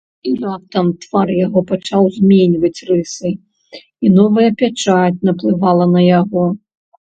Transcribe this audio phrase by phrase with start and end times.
[0.29, 3.29] І раптам твар яго пачаў зменьваць рысы,
[4.03, 6.43] і новая пячаць наплывала на яго.